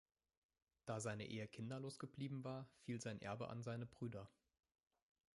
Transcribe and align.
Da 0.87 0.99
seine 0.99 1.27
Ehe 1.27 1.47
kinderlos 1.47 1.99
geblieben 1.99 2.43
war, 2.43 2.67
fiel 2.79 2.99
sein 2.99 3.21
Erbe 3.21 3.49
an 3.49 3.61
seine 3.61 3.85
Brüder. 3.85 4.27